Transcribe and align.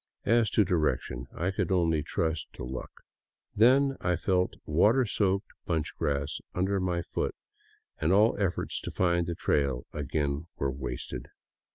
As 0.25 0.49
to 0.49 0.65
direction, 0.65 1.27
I 1.31 1.51
could 1.51 1.71
only 1.71 2.01
trust 2.01 2.47
to 2.53 2.63
luck. 2.63 2.89
Then 3.55 3.97
I 4.01 4.15
felt 4.15 4.55
water 4.65 5.05
soaked 5.05 5.49
bunch 5.67 5.93
grass 5.95 6.39
under 6.55 6.81
foot, 7.03 7.35
and 7.99 8.11
all 8.11 8.35
efforts 8.39 8.81
to 8.81 8.89
find 8.89 9.27
the 9.27 9.35
trail 9.35 9.85
again 9.93 10.47
were 10.57 10.71
wasted. 10.71 11.27